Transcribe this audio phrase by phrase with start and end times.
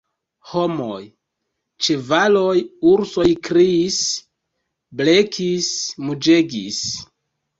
[0.51, 1.01] Homoj,
[1.87, 2.55] ĉevaloj,
[2.93, 3.99] ursoj kriis,
[5.01, 5.71] blekis,
[6.09, 6.83] muĝegis.